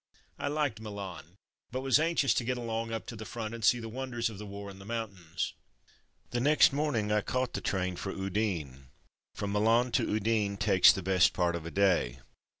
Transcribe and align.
I 0.39 0.47
liked 0.47 0.81
Milan, 0.81 1.35
but 1.71 1.81
was 1.81 1.99
anxious 1.99 2.33
to 2.33 2.43
get 2.43 2.57
along 2.57 2.91
up 2.91 3.05
to 3.05 3.15
the 3.15 3.23
front 3.23 3.53
and 3.53 3.63
see 3.63 3.77
the 3.79 3.87
wonders 3.87 4.31
of 4.31 4.39
the 4.39 4.47
war 4.47 4.71
in 4.71 4.79
the 4.79 4.83
mountains. 4.83 5.53
The 6.31 6.39
next 6.39 6.73
morning 6.73 7.11
I 7.11 7.21
caught 7.21 7.53
the 7.53 7.61
train 7.61 7.95
for 7.97 8.11
Udine. 8.11 8.87
From 9.35 9.51
Milan 9.51 9.91
to 9.91 10.09
Udine 10.11 10.57
takes 10.57 10.91
the 10.91 11.03
best 11.03 11.33
part 11.33 11.55
of 11.55 11.67
a 11.67 11.69
day. 11.69 12.17